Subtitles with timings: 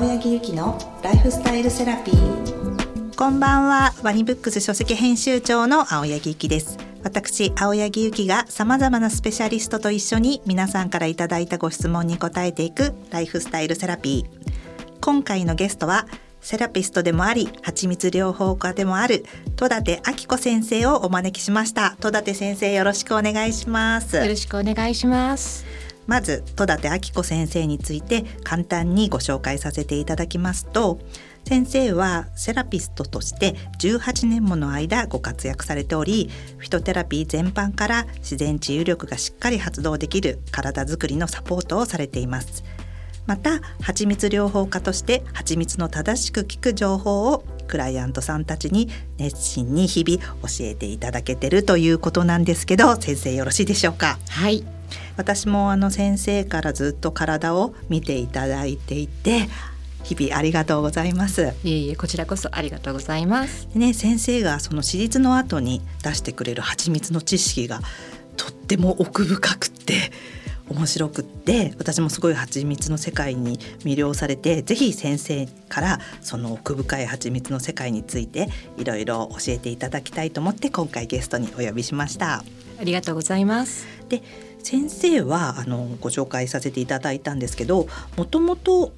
[0.00, 3.14] 青柳ゆきのライフスタイルセラピー。
[3.16, 3.92] こんばんは。
[4.02, 6.78] ワニブックス書籍編集長の青柳ゆきです。
[7.02, 15.00] 私青柳ゆきが様々なスペシャリストと一緒に皆さんからいただいたご質問に答えていくライフスタイルセラピー。
[15.02, 16.06] 今回のゲストは
[16.40, 19.26] セラピストでもあり蜂蜜療法家でもある
[19.56, 21.98] 戸立明子先生をお招きしました。
[22.00, 24.16] 戸立先生よろしくお願いします。
[24.16, 30.98] よろしくお願いしますまず戸立明子先生について簡単にご紹介させていただきますと
[31.46, 42.64] 先生はセラピストとして18年もの間ご活躍されておりフィトテラピー全般から自然治癒力がしっかり発動できる体づくりのサポートをされています。
[43.26, 54.18] また蜂蜜療法家として蜂蜜の正しく効く情報をクライアントさんたちに熱心に日々教えていただけてるということなんですけど先生よろしいでしょうか？
[54.28, 54.64] はい。
[55.16, 59.48] 私もあの先生からずっと体を見ていただいていて
[60.02, 61.52] 日々ありがとうございます。
[61.62, 63.68] いえいえこちらこそありがとうございます。
[63.74, 67.80] ね先生がその手術の後に出してくれる蜂蜜の知識が
[68.36, 70.10] とっても奥深くって
[70.70, 78.48] 面白くって私もすごい蜂蜜の世界に魅了されてぜひ先生からその奥深い蜂蜜の世界について
[78.78, 82.44] いろいろ教えていただきたいと思って今回ゲストにお呼びしました。
[82.80, 83.86] ありがとうございます。
[84.08, 84.22] で
[84.62, 88.92] 先生はあのご紹介させていただいたんですけどもともと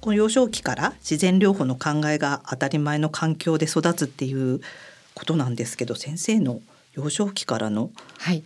[0.00, 4.60] この幼少期から自然療法の考えが当たり前の環境で育つっていう
[5.14, 6.60] ことなんですけど先生の
[6.94, 7.90] 幼少期からの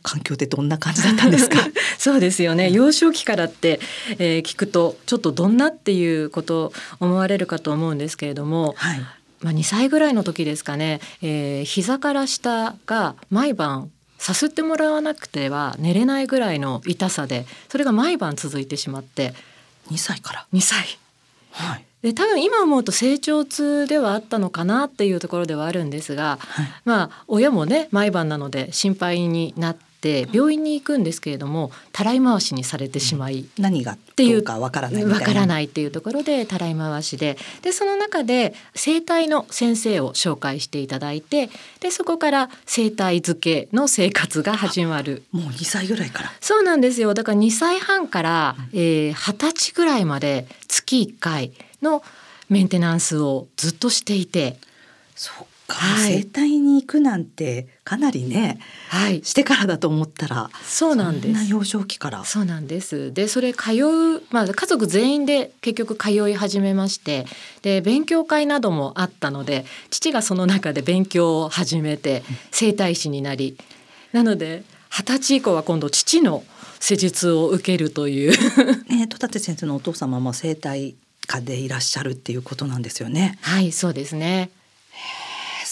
[0.02, 2.70] 環境ってどんな感じだったんですか、はい、そうですよね。
[2.70, 3.80] 幼少期からって、
[4.18, 9.00] えー、聞くとちょっとどんなっていうこと思われるかと思うんですけれども、はい、
[9.40, 13.90] まあ、2歳ぐらいの時ですかね、えー、膝から下が毎晩
[14.24, 19.34] さすってもらわなくては寝れないぐらいの痛さでそれが毎晩続いてしまって
[19.90, 20.98] 2歳から？2歳。
[21.50, 21.84] はい。
[22.00, 37.38] で多分今思うと成長痛ではあったのかなっていうところではあるんですが、はい、まあ親もね毎晩なので心配になって病院に行くんですけれどもたらい回しにされてしまい、何がっていうかわからないわからないっていうところでたらい回しで。
[37.62, 41.48] でその中で整体の先生を紹介していただいて
[41.80, 45.22] でそこから整体漬けの生活が始まる。
[45.32, 46.32] もう2歳ぐらいから。
[46.40, 47.14] そうなんですよ。
[47.14, 52.02] だから2歳半から、えー、20歳ぐらいまで月1回の
[52.50, 54.58] メンテナンスをずっとしていて。
[55.16, 58.58] そっか、はい、整体に行くなんてかなりね、
[58.88, 61.50] はい、してからだと思ったらそうなんです。
[61.50, 62.24] 幼少期から。
[62.24, 63.12] そうなんです。
[63.14, 67.24] でそれ通う、まあ、家族全員で結局通い始めまして
[67.62, 73.56] で勉強会などもあったので父がその中で勉強を始めて整体師になり
[74.12, 76.44] なので二十歳以降は今度父の
[76.78, 78.32] 施術を受けるという。
[78.92, 80.94] ね、戸立先生のお父様も整体
[81.26, 83.38] 家でいらっしゃるっていうことなんですよね。
[83.40, 84.50] はいそうですね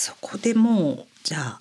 [0.04, 1.60] そこでもうじゃあ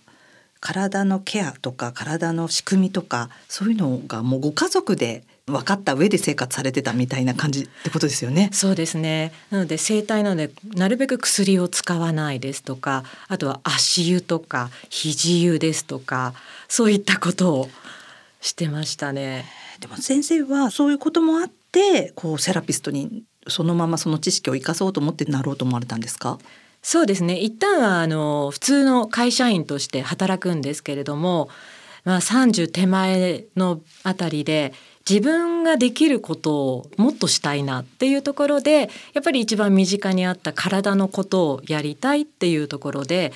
[0.59, 8.50] 体のケアとか体の仕組みとかそういうのがもうご家族で分かった上で生活されてたみたいな感じってことですよね。
[8.52, 9.31] そうですね。
[9.52, 16.34] なので整体なのでなるべく薬を使わないですとか、あとは足湯とか肘湯ですとか、
[16.68, 17.69] そういったことを
[18.40, 19.46] してましたね。
[19.79, 26.40] でも先生はそういうこともあってこうセラピストにそのままその知識を生かそうと思ってなろうと思われたんですか？
[26.81, 27.38] そうですね。
[27.38, 31.50] 一旦はあの普通の会社員として働くんですけれども、
[32.03, 34.74] まあ、30手前のあたりで
[35.08, 43.31] 自分ができることをもっとしたいなっていうところでやっぱり一番身近にあった体のことをやりたいっていうところで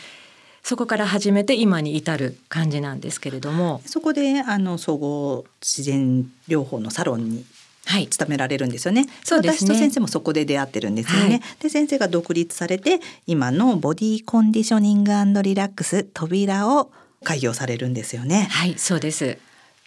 [0.64, 3.82] そこから始めて今に至る感じなんですけれども。
[3.86, 7.46] そこであの総合自然療法のサロンに
[7.86, 9.08] はい、務められるんですよね。
[9.24, 9.68] そうですね。
[9.70, 11.30] 私と先生もそこで出会ってるんですよね。
[11.30, 15.12] はい、で先生が独立されて今のボディコンディショニング
[15.44, 16.92] リラックス扉を
[17.24, 18.48] 開業されるんですよね。
[18.52, 19.38] はい、そうです。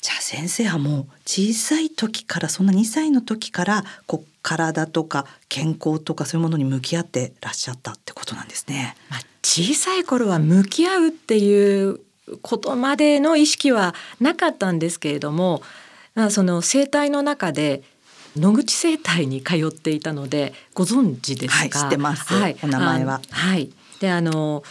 [0.01, 8.97] じゃあ先生はもう小さい時からそんな2歳の時からこう体とか健康とかそういうものに向き合ってらっしゃったってことなんですね。
[9.11, 12.01] まあ、小さい頃は向き合うっていう
[12.43, 15.63] ことまでの意識はなかったんですけれども
[16.31, 17.83] その生態の中で
[18.37, 23.21] 野口生態に通っていたのでご存知ですか、はい、知ってます、はい、お名前は。
[23.31, 23.71] はい。
[24.01, 24.63] であの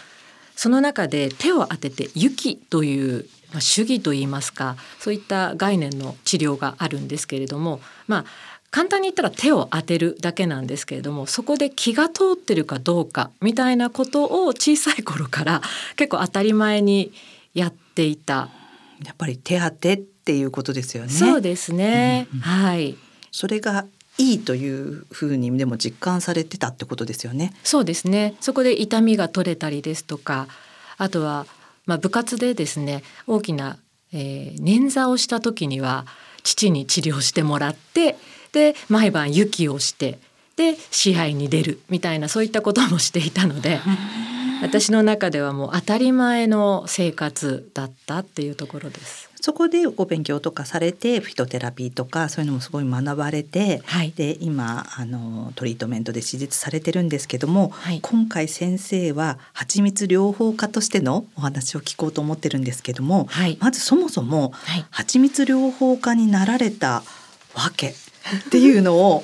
[0.55, 8.25] その中で手を当てて雪というまあ、主義といいますかそういった概念の治療があるんですけれどもまあ
[8.71, 15.61] 簡単に言ったら手を当てるだけなんですけれどもそこで気が通ってるかどうかみたいなことを小さい頃から
[15.95, 17.13] 結構当たり前に
[17.53, 18.49] やっていた。
[19.05, 21.09] やっぱり手当てっていうことですよね。
[21.09, 22.27] そうですね。
[22.33, 22.97] うんうん、はい。
[23.31, 23.85] それが
[24.17, 27.53] いいというふうにでも実感されてたってことですよね。
[27.63, 30.47] そうですねそこで痛みが取れたりですとか
[30.97, 31.45] あとは、
[31.85, 33.77] まあ、部活でですね大きな、
[34.11, 36.05] えー、捻挫をした時には
[36.43, 38.17] 父に治療してもらって
[38.53, 40.17] で毎晩雪をして
[40.55, 43.79] で試合に出るみたいなそういったこともしていたので。
[44.61, 49.29] 私の中ではもう当たり前の生活だったっていうところです。
[49.39, 67.03] そこでご勉強とかされてフィトテラピーとかそういうのもすごい学ばれて、はい、で今あのトリートメントで手術されてるんですけども、はい、今回先生は蜂蜜療法家としてのお話を聞こうと思ってるんですけども、はい、まずそもそも、はい、蜂蜜療法家になられた
[67.53, 67.93] わけっ
[68.49, 69.23] ていうのを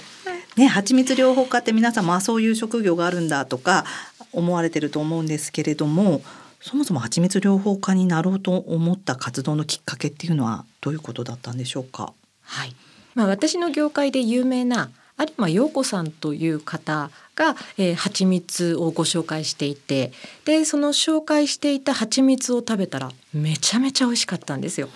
[0.55, 3.85] ね、蜂蜜療法家って皆さんまあそういう職業があるんだとか
[4.33, 6.21] 思われてると思うんですけれども
[6.61, 12.13] そもそも蜂蜜療法家になろうと思った活動のきっかけっていうのはどういうことだったんでしょうか？
[12.41, 12.75] はい、
[13.15, 20.11] まあ私の業界で有名な有馬陽子さんという方が、えー、蜂蜜をご紹介していて
[20.45, 24.89] でその紹介していた蜂蜜を食べたらめちゃめちゃ美味しかったんですよ。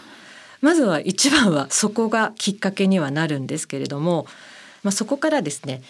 [0.62, 4.26] まずは一番はそこがきっかけにはなるんですけれども
[4.84, 5.82] まあ、そこからですね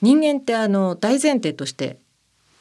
[0.00, 1.98] 人間ってあの大前提として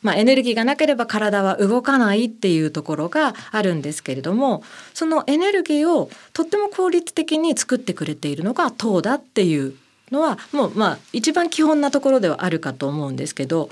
[0.01, 4.63] まあ、エネルギーがなければ体は動かないっていうところがあるんですけれども
[4.94, 9.75] そのエネルギーをとっても効率的に作ってくれているのが糖だっていう
[10.12, 13.69] のはもうまあ一番基本なところではあるかと思うんですけど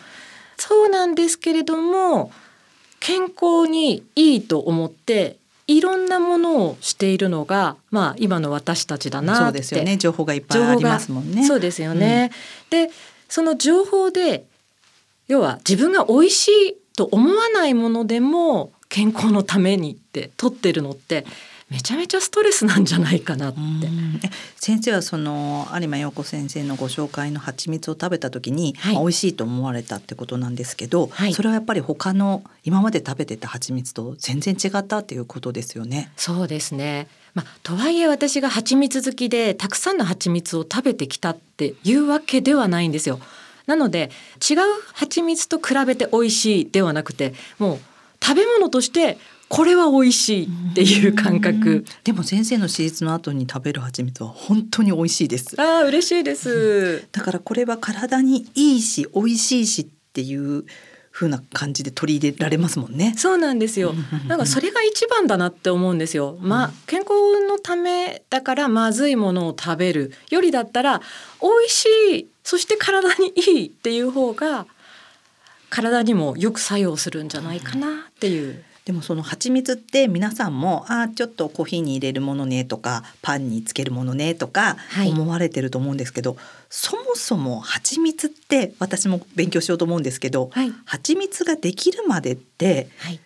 [0.57, 2.31] そうなんですけれども
[2.99, 5.37] 健康にいいと思って
[5.67, 9.97] いろんなものをしているのが、まあ、今の私たちだなそうですよね。
[9.97, 11.45] 情報がいっぱいありますもんね。
[11.45, 12.31] そうですよね、
[12.71, 12.93] うん、で
[13.27, 14.45] その情報で
[15.27, 21.25] 要は自分が美味しいと思わないものでも健康のためにって取ってるのって
[21.69, 23.59] めちゃめちゃストレスなんじゃないかなって。
[24.55, 36.09] 先生はその有馬陽子先生のご紹介の蜂蜜を食べた時に、はい、美味しいと思われたってことなんですけど、はい、それはやっぱり他の今まで食べてた蜂蜜と全然違ったっていうことですよね。
[36.15, 37.09] そうですね。
[37.33, 43.19] まあ、とはいえ私が蜂蜜好きでたくさんの蜂蜜を食べてきたっていうわけではないんですよ。
[43.67, 44.09] なので
[44.49, 44.57] 違う
[44.93, 47.79] 蜂蜜と比べて美味しいではなくてもう
[48.23, 49.17] 食べ物として
[49.49, 51.85] これは美味しいっていう感覚。
[52.03, 55.61] でも先生の手術の後に食べる蜂蜜は本当に美味しいです。
[55.61, 60.65] あ嬉しいです、だからこれは体にいいし美味しいしっていう
[61.11, 63.13] 風な感じで取り入れられますもんね。
[63.17, 63.93] そうなんですよ。
[64.27, 66.37] なんかそれが一番だなって思うんですよ。
[66.41, 67.11] まあ健康
[67.47, 71.01] のためだからまずいものを食べるよりだったら
[71.41, 71.85] 美味し
[72.17, 74.67] いそして体にいいっていう方が
[75.69, 78.63] 体にもよく作用するんじゃないかなっていう。
[78.85, 84.77] でもその蜂蜜って皆さんもあちょっとコーヒーに入れるものねとかパンにつけるものねとか
[85.09, 86.39] 思われてると思うんですけど、はい、
[86.69, 93.19] そもそも蜂蜜って私も勉強しようと思うんですけど、はい、蜂蜜ができるまでって、はい。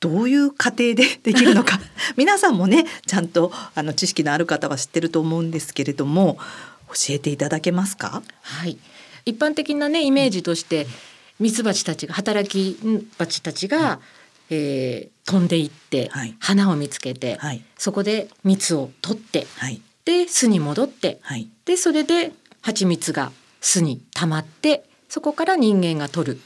[0.00, 1.80] どういう過程で できるのか。
[2.16, 6.38] 皆さんもねちゃんとあの知識のある方は知ってると思うんですけれども
[6.94, 8.22] 教えていただけますか？
[8.42, 8.78] はい。
[9.24, 10.86] 一般的なねイメージとして
[11.38, 12.78] ミツバチたちが働き
[13.18, 13.98] バチたちが、うん。
[14.52, 21.20] えー、飛んでいって、はい、花を見つけて、はい、そこで蜜を取って、はい、で巣に戻って、
[21.66, 26.40] でそれで蜂蜜が巣に溜まってそこから人間が取る、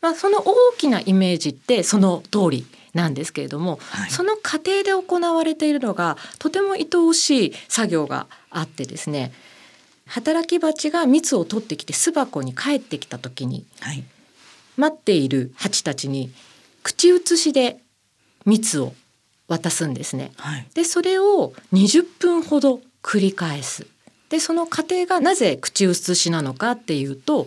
[0.00, 9.32] まあ、その大きなイメージってその通りなんですけれども、その過程で行われているのがとても愛おしい作業があってですね
[10.10, 13.64] 働き蜂が蜜を取ってきて巣箱に帰ってきた時に、
[14.76, 16.32] 待っている蜂たちに
[16.82, 17.78] 口移しで
[18.44, 18.92] 蜜を
[19.46, 20.32] 渡すんですね。
[20.36, 23.86] はい、でそれを20分ほど繰り返す。
[24.30, 27.46] でその過程がなぜ口移しなのかっていうと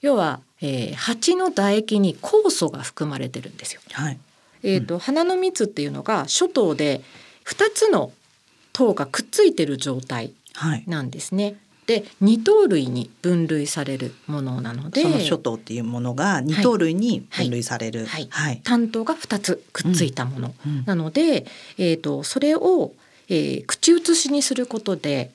[0.00, 3.80] 要は、えー、蜂の唾液に酵素が含まれてるんですよ。
[3.92, 4.18] はい
[4.62, 7.00] えーと、うん、花の蜜っていうのが初頭で
[7.44, 8.12] 2つの
[8.72, 10.32] 糖がくっついてる状態
[10.86, 11.44] なんですね。
[11.44, 11.56] はい
[11.90, 18.28] で二糖類に分類されるものなのでその諸糖っていうものが二糖類に分類される、はい。
[18.30, 18.50] はい。
[18.50, 20.72] はい、担当が2つくっついたもの、うん。
[20.72, 21.46] うん、なので、
[21.78, 22.92] えーと、それを、
[23.28, 25.32] えー、口移しにすることで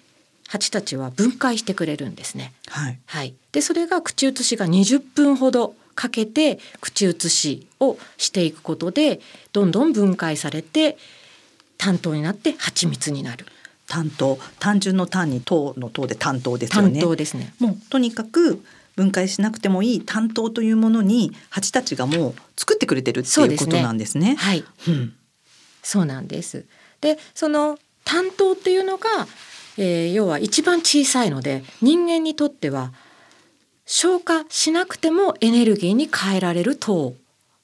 [0.47, 2.53] 蜂たちは分解してくれるんですね。
[2.67, 2.99] はい。
[3.05, 9.19] はい、でそれが口移しが20分ほどかけて口移しをしていくことで
[9.51, 10.97] どんどん分解されて
[11.77, 13.45] 担当になって蜂蜜になる。
[13.87, 17.01] 担当単純の単に糖の糖で担当ですよね。
[17.01, 18.63] ねもうとにかく
[18.95, 24.25] 分解しなくてもいい担当というものに蜂たちがもう作ってくれてるっていうことなんですね。
[24.25, 25.13] すねはい、うん、
[25.83, 26.65] そうなんです。
[27.01, 29.27] でその担当っていうのが
[29.77, 32.93] えー、要は一番小さいので人間にとっては
[33.85, 37.13] 消化しなくてもエネルギーに変えられる糖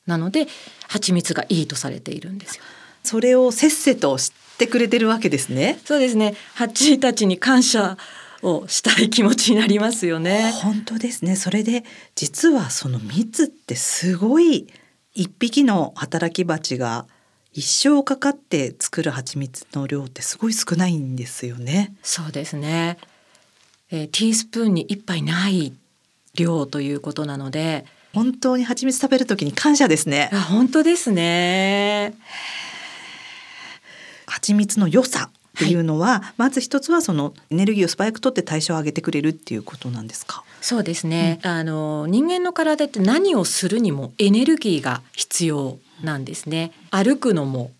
[0.05, 0.47] なので
[0.87, 2.63] 蜂蜜がいいとされているんですよ。
[3.03, 5.79] それをせっせと知ってくれてるわけですね。
[5.85, 6.35] そうですね。
[6.53, 7.97] 蜂たちに感謝
[8.43, 10.51] をしたい気持ちになりますよね。
[10.61, 11.35] 本当ですね。
[11.35, 11.83] それで
[12.15, 14.67] 実はその蜜ってすごい
[15.13, 17.07] 一匹の働き蜂が
[17.53, 21.95] 一生かかって作る蜂蜜の量ってすごい少ないんですよね。
[22.03, 22.97] そうですね。
[23.89, 25.73] えー、ティースプーンに一杯ない
[26.35, 30.29] 量ということなので、本当に蜂蜜食べるときに感謝ですね。
[30.49, 32.13] 本当ですね。
[34.31, 40.43] 蜂蜜の良さっていうのは、はい、まず一つはそのエネルギーを素早く取って代謝を上げてくれるっていうことなんですか？
[40.61, 41.39] そうですね。
[41.43, 46.71] うん、あの人間の体って何をするにもエネルギーが必要なんですね。
[46.89, 47.71] 歩くのも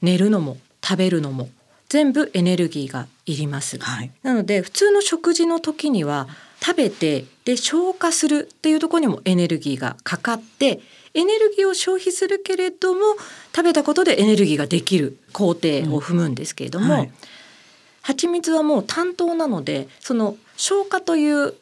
[0.00, 1.50] 寝るのも食べるのも
[1.88, 3.78] 全部エネルギーがいります。
[3.78, 6.28] はい、なので普通の食事の時には
[6.60, 10.80] 食べてで消化するっていうところにもエネルギーがかかって
[11.18, 13.00] エネルギーを消費するけれども
[13.54, 17.12] 食べたことでエネルギーができる工程を踏むんですけれども、うんはい、
[18.02, 21.54] 蜂蜜はもう担当なのでその消化という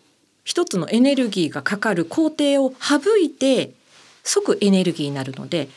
[0.45, 3.73] 一つのエネルギーがかかる工程を省いて
[4.23, 5.69] 即エネルギーになるので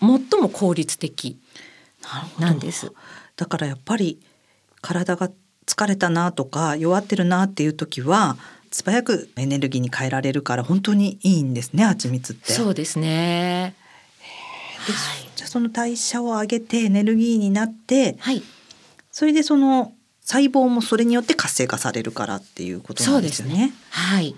[0.00, 1.36] 最も効率的
[2.38, 2.92] なんです。
[3.36, 4.20] だからやっぱり
[4.80, 5.30] 体が
[5.66, 8.36] 疲れたなとか弱ってるなっていう時は
[8.74, 12.52] 素早くエネルギーに変えられるから本当にいいんですね蜂蜜って。
[12.52, 13.76] そうですね。
[14.88, 18.42] で、はい、じゃその代謝を上げてエネルギーになって、はい、
[19.12, 23.54] それでその細胞もそれによって活性化されるからっていうことなんですよね。
[23.54, 24.34] ねはい。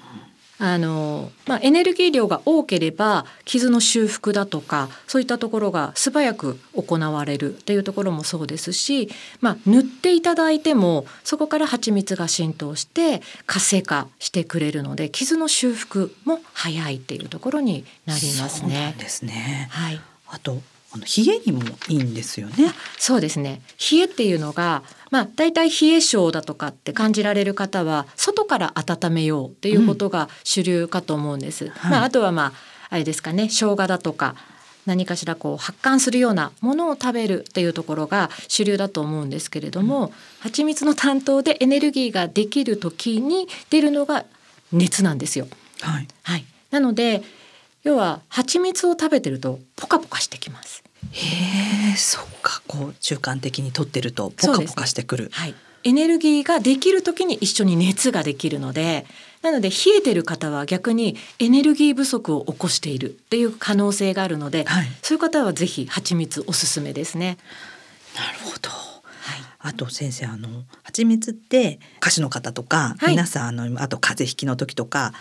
[0.59, 9.11] あのまあ、エネルギー量が多ければ傷の修復だとかそういったところが素早く行われるっていうところもそうですし、
[9.41, 18.95] まあ、塗っていただいてもそこから蜂蜜が浸透して活性化してくれるので傷の修復も早いっていうところになりますね。
[18.99, 20.63] ですねはい、あと
[20.97, 22.73] あの冷えにもいいんですよね。
[22.99, 23.61] そうですね。
[23.91, 31.67] 冷えっていうのが、まあ大体冷え性だとかって感じられる方は外から温めようっていうことが主流かと思うんです。
[31.67, 32.53] うんはい、まああとはまあ
[32.89, 34.37] あれですかね、生姜だとか
[34.87, 44.25] 何かしらこう発汗するようなものを食べるっていうところが主流だと思うんですけれども、うん、蜂蜜の担当でエネルギーができる時に出るのが
[44.73, 45.49] 熱なんですよ。
[45.81, 46.09] はい。
[46.23, 46.45] はい。
[46.71, 47.23] なので
[47.83, 50.83] 要は蜂蜜を食べてるとポカポカしてきます。
[51.13, 59.07] へえそっかこう習慣的にとってるとポカポカしてくる、ね、はい、エネルギーができる時に一緒に熱ができるので
[59.43, 67.39] なので冷えてる方は逆にエネルギー不足を起こしているっていう可能性があるので、はい、そういう方はぜひ蜂蜜おすすめですね。
[68.17, 68.71] なるほど。
[68.71, 68.77] は
[69.37, 70.49] い、あと先生あの
[70.83, 75.13] 蜂蜜って歌手の方とか、はい、皆さんあのあと風邪ひきの時とか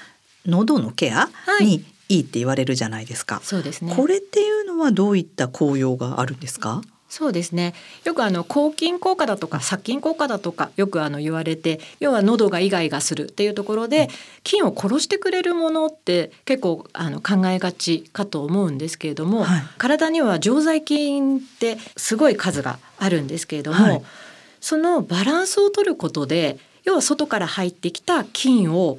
[0.48, 1.30] 喉のケア
[1.62, 3.42] にいいって言われるじゃないですか。
[3.44, 3.94] そうですね。
[3.96, 6.82] これっていはどういった効用があるんですか？
[7.08, 14.10] そうですねよくあの抗菌効果だとか殺菌効果だとかよくあの言われて要は喉がイガイガするっていうところで
[14.44, 24.04] 菌を殺してくれるものって結構あの考えがちかと思うんですけれども、はい、体には常在菌ってすごい数があるんですけれども、はい、
[24.60, 28.98] そのバランスを取ることで要は外から入ってきた菌を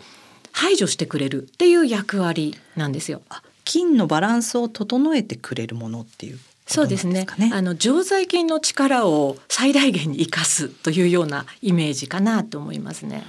[0.53, 3.21] 排除してくれるっていう役割なんですよ。
[3.67, 7.27] 菌のバランスを整えてくれるものっていう、ね、そうですね。
[7.53, 13.25] あの常在菌の力を最大限に生かすというようなイメージかなと思いますね。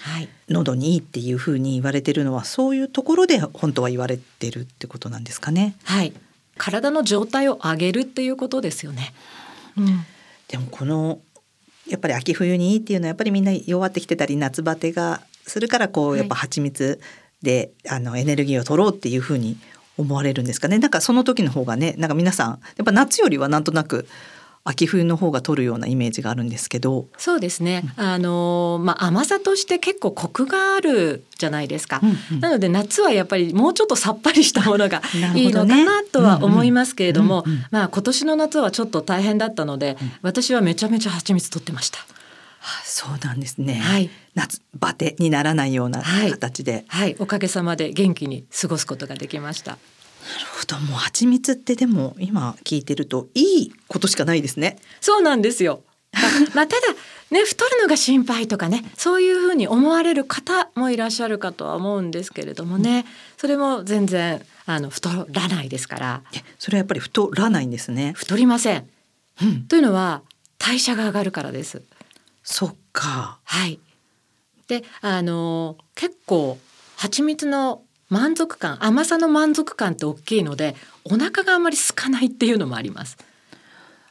[0.00, 5.76] はい、喉にいいっていうふうに言われてるのはそういうところで本当は言われてるってことなんですかね。
[5.84, 6.12] はい、
[6.58, 9.14] 体の状態を上げるっていうことですよね。
[9.78, 10.04] うん、
[10.48, 11.20] でもこの
[11.88, 17.00] やっぱり秋冬にいいっていうのはやっぱりみんな弱ってきてたり夏バテがするからこうやっぱ蜂蜜
[17.42, 19.56] で、あのエネルギーを取ろうっていうふうに
[19.98, 20.78] 思われるんですかね。
[20.78, 24.06] なんかその時の方がねなんか皆さんやっぱ夏よりはなんとなく
[24.66, 27.06] 秋冬の方が取るようなイメージがあるんですけど。
[27.16, 35.02] そうですね、うん、あのまあ甘さとして結構コクがあるじゃないですか、うんうん、なので夏はやっぱりもうちょっとさっぱりしたものが
[35.36, 42.00] いいのかなとは思いますけれども、まあ今年の夏はちょっと大変だったので、私はめちゃめちゃ蜂蜜取ってました。
[42.84, 43.74] そうなんですね。
[43.74, 49.72] はい、夏バテにならないような形で、はい、はい、おかげさまで元気に過ごすことができました。
[49.72, 49.80] なる
[50.58, 54.78] ほど、もう蜂蜜ってでも今聞いてるといいことしかないですね。
[55.00, 55.82] そうなんですよ。
[56.54, 56.94] ま あただ
[57.30, 63.04] ね太るのが心配とかねそういうふうに思われる方もいらっしゃるかとは思うんですけれどもね、うん、
[63.36, 66.22] それも全然あの太らないですから。
[66.58, 68.12] それはやっぱり太らないんですね。
[68.16, 68.88] 太りません。
[69.42, 70.22] うん、というのは
[70.58, 71.82] 代謝が上がるからです。
[72.46, 73.40] そっか。
[73.42, 73.80] はい。
[74.68, 76.58] で、あの結構
[76.96, 83.18] 蜂蜜の満足感、甘さの満足感って大きいので、お腹があんまり空かないっていうのもあります。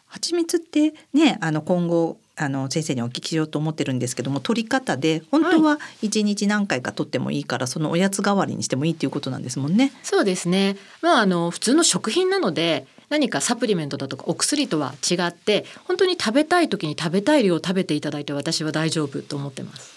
[0.08, 9.94] 蜂蜜ってね、あの今後あの先生にお聞きしようと思ってるんですけども取り方で本当は一日何回か取ってもいいから、そのおやつ代わりにしてもいいっていうことなんですもんね。
[10.04, 10.76] そうですね。
[11.02, 19.96] まああの普通の食品なので何かサプリメントだとかお薬とは違って本当に食べたい時に食べたい量を食べていただいて私は大丈夫と思ってます。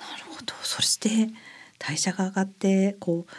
[0.00, 0.54] なるほど。
[0.62, 1.30] そして
[1.78, 3.32] 代謝が上がってこう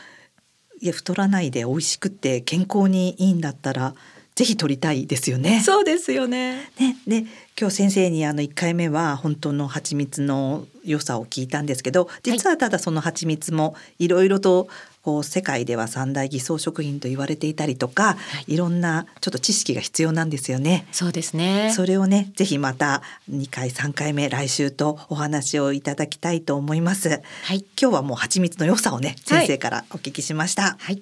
[0.80, 3.96] いや太らないで美味しくって健康にいいんだったら
[4.36, 5.62] ぜひ取りたいですよね。
[5.62, 6.70] そうですよね。
[6.80, 7.26] ね、で
[7.60, 14.68] 今日先生にあの1回目は本当の蜂蜜の良さを聞いたんですけど実はただその蜂蜜もいろいろと
[15.08, 20.86] こう世界では三大偽装食品と言われていたりとか、はいい、ろんなちょっと知識が必要なんですよね。
[20.92, 21.72] そうですね。
[21.74, 27.22] それをねぜひまた2回3回目来週とお話をいただきたいと思います。
[27.44, 27.60] はい。
[27.82, 30.76] 今日はもう蜂蜜の良さをねはい先生からお聞きしました。
[30.78, 31.00] はい。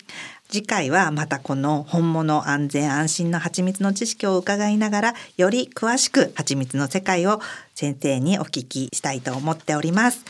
[0.51, 7.41] 次回はまたこの本物安全安心の蜂蜜の知識を伺いながらより詳しく蜂蜜の世界を
[7.74, 10.24] 先生にお聞きしたいと思っております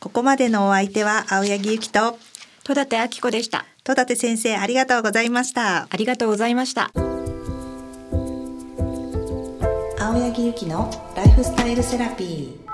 [0.00, 2.18] ここまでのお相手は青柳ゆきと
[2.64, 3.66] 戸立明子でした。
[3.84, 6.90] 戸立先生ありがとうございましたありがとうございました。
[10.00, 12.73] 青柳ゆきのライフスタイルセラピー